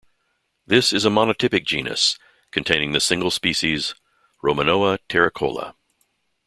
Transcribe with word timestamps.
This 0.65 0.91
is 0.93 1.05
a 1.05 1.09
monotypic 1.09 1.63
genus, 1.63 2.17
containing 2.49 2.91
the 2.91 2.99
single 2.99 3.29
species 3.29 3.93
Romanoa 4.41 4.97
terricola. 5.07 5.75